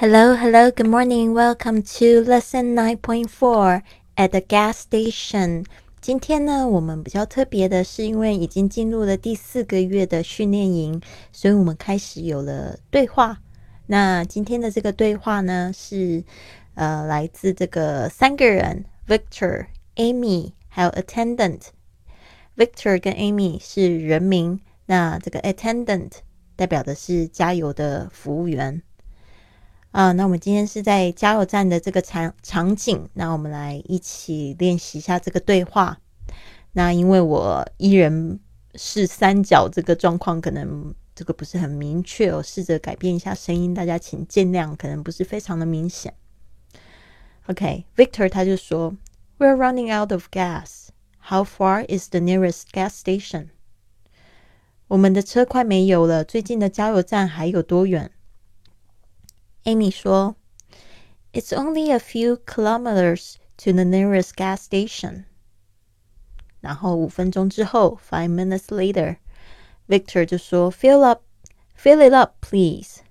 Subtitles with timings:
[0.00, 1.34] Hello, hello, good morning.
[1.34, 3.82] Welcome to lesson nine point four
[4.16, 5.66] at the gas station.
[6.00, 11.02] 今天呢，我们比较特别的是，因为已经进入了第四个月的训练营，
[11.32, 13.42] 所以我们开始有了对话。
[13.88, 16.24] 那今天的这个对话呢，是
[16.76, 21.60] 呃来自这个三个人：Victor、Amy 还有 Attendant。
[22.56, 26.12] Victor 跟 Amy 是人名，那这个 Attendant
[26.56, 28.80] 代表的是加油的服务员。
[29.92, 35.98] 啊，那我们今天是在加油站的这个场场景，那我们来一起练习一下这个对话。
[36.72, 38.38] 那因为我一人
[38.76, 46.14] 是三角这个状况，可能这个不是很明确，我试着改变一下声音，大家请见谅，可能不是非常的明显。
[47.46, 48.96] OK，Victor 他就说
[49.38, 50.90] ：“We're running out of gas.
[51.18, 53.48] How far is the nearest gas station？”
[54.86, 58.12] 我们的车快没油了，最近的加油站还有多远
[59.63, 60.35] ？Amy 说：“
[61.33, 65.25] It's only a few kilometers to the nearest gas station。”
[66.61, 71.21] 然后五分钟之后，five minutes later，Victor 就说：“Fill up,
[71.77, 73.01] fill it up, please.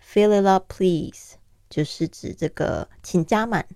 [0.00, 1.34] Fill it up, please。”
[1.68, 3.66] 就是指这个，请加满。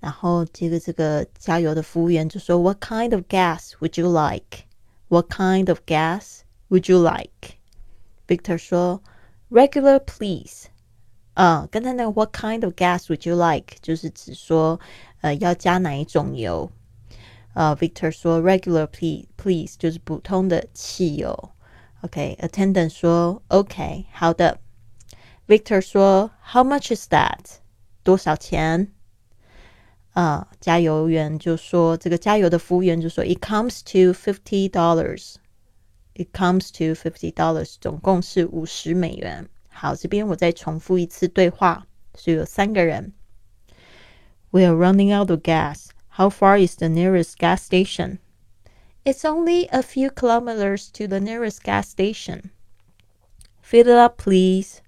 [0.00, 4.64] 然后这个这个加油的服务员就说：“What kind of gas would you like?
[5.08, 7.58] What kind of gas would you like?”
[8.28, 9.00] Victor 说：“
[9.50, 10.68] Regular, please.”
[11.38, 13.76] 嗯，刚才那个 What kind of gas would you like？
[13.82, 14.78] 就是指说，
[15.20, 16.70] 呃，要加哪一种油？
[17.54, 21.50] 呃，Victor 说 Regular please please，就是普通的汽油。
[22.02, 24.58] OK，Attendant 说 OK，好的。
[25.48, 27.58] Victor 说 How much is that？
[28.02, 28.92] 多少钱？
[30.12, 39.48] 啊，加油员就说这个加油的服务员就说 It comes to fifty dollars。It comes to fifty dollars，总共是五十美元。
[39.78, 43.12] 好，这边我再重复一次对话，所以有三个人。
[44.50, 45.88] We are running out of gas.
[46.16, 48.18] How far is the nearest gas station?
[49.04, 52.50] It's only a few kilometers to the nearest gas station.
[53.60, 54.80] Fill it up, please.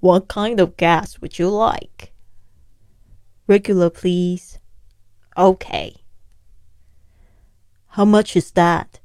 [0.00, 2.12] What kind of gas would you like?
[3.46, 4.58] Regular, please.
[5.36, 5.96] Okay.
[7.88, 9.00] How much is that?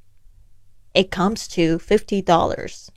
[0.94, 2.90] It comes to $50.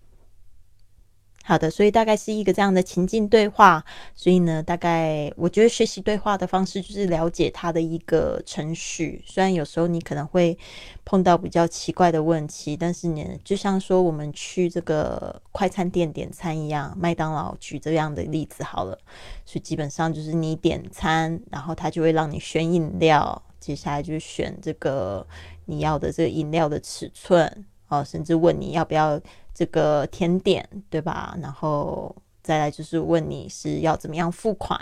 [1.46, 3.84] 好的，所以大概是一个这样的情境对话。
[4.16, 9.22] 所以呢，大概我觉得学习对话的方式就是了解它的一个程序。
[9.28, 10.58] 虽然有时候你可能会
[11.04, 18.98] 碰到比较奇怪的问题，但是呢，就像说我们去这个快餐店点餐一样，麦当劳举这样的例子好了。
[19.46, 25.28] 所以基本上就是你点餐，然后他就会让你选饮料，接下来就选这个
[25.66, 27.66] 你要的这个饮料的尺寸
[28.00, 29.20] 哦，甚至问你要不要。
[29.56, 31.38] 这个甜点对吧？
[31.40, 34.76] 然后再来就是问你是要怎么样付款，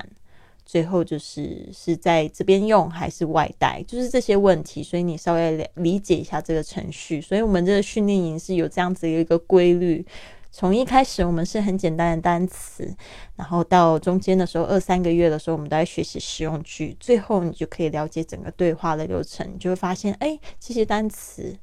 [0.65, 4.81] 最后就是是在这边用还是外带，就是这些问题。
[4.81, 7.19] 所以你稍微理解一下这个程序。
[7.19, 10.05] 所以我们这个训练营是有这样子一个规律。
[10.51, 12.89] 从一开始我们是很简单的单词，
[13.35, 21.57] 然后到中间的时候二三个月的时候，我们都在学习实用句，最后你就可以了解整个对话的流程，你就会发现，哎，这些单词。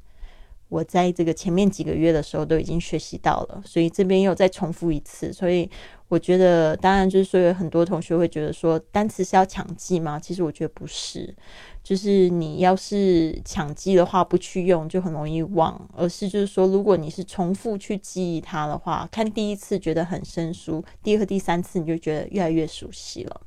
[0.68, 5.32] 我在这个前面几个月的时候都已经学习到了，所以这边又再重复一次。
[5.32, 5.68] 所以
[6.08, 10.20] 我觉得，当然就是说，有很多同学会觉得说，单词是要抢记吗？
[10.20, 11.34] 其实我觉得不是，
[11.82, 23.40] 就是你要是抢记的话，不去用就很容易忘，而是就是说，如果你是重复去记忆它的话，看第一次觉得很生疏，第二、第三次你就觉得越来越熟悉了。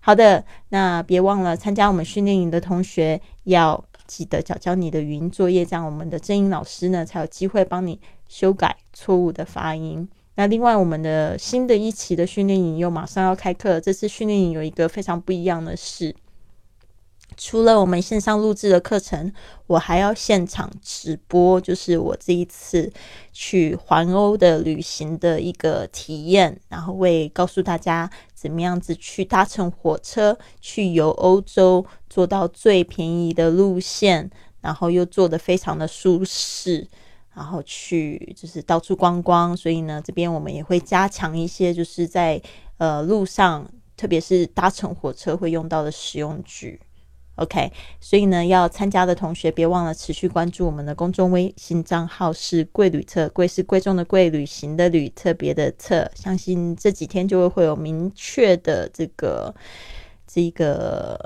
[0.00, 3.84] 好的，那别忘了参加我们训练营的同学要。
[4.10, 10.08] 记得交交你的语音作业，这样我们的正音老师呢才有机会帮你修改错误的发音。
[10.34, 16.12] 那另外，我们的新的一期的训练营又马上要开课了，这次训练营有一个非常不一样的事。
[17.42, 19.32] 除了我们线上录制的课程，
[19.66, 22.92] 我还要现场直播，就是我这一次
[23.32, 34.30] 去环欧的旅行的一个体验，然后会告诉大家怎么样子去搭乘火车去游欧洲，坐到最便宜的路线，
[34.60, 36.86] 然后又坐的非常的舒适，
[37.34, 39.56] 然后去就是到处观光。
[39.56, 42.38] 所以呢，这边我们也会加强一些，就是在
[42.76, 43.66] 呃路上，
[43.96, 46.78] 特别是搭乘火车会用到的实用句。
[47.40, 56.10] OK，所以呢，要参加的同学别忘了持续关注我们的公众微信账号是“贵旅特”，贵是贵重的贵，旅行的旅，特别的特。
[56.14, 59.54] 相信这几天就会会有明确的这个
[60.26, 61.18] 这个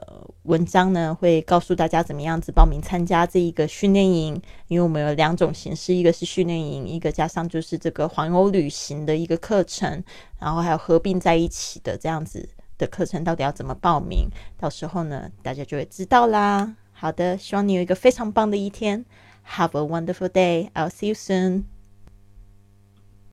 [0.45, 4.41] 文章呢，会告诉大家怎么样子报名参加这一个训练营。
[4.69, 10.01] 因为我们有两种形式，一个是训练营，一个加上就是这个环欧旅行的一个课程，
[10.39, 14.29] 然后还有合并在一起的这样子的课程，到底要怎么报名？
[14.59, 16.77] 到时候呢，大家就会知道啦。
[16.93, 19.05] 好的，希望你有一个非常棒的一天。
[19.47, 20.71] Have a wonderful day.
[20.73, 21.65] I'll see you soon.